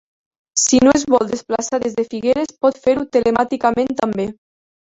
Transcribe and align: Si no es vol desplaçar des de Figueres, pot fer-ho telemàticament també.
Si 0.61 0.79
no 0.83 0.89
es 0.99 1.03
vol 1.15 1.27
desplaçar 1.33 1.79
des 1.83 1.97
de 1.99 2.07
Figueres, 2.13 2.57
pot 2.65 2.81
fer-ho 2.87 3.07
telemàticament 3.19 3.97
també. 4.01 4.31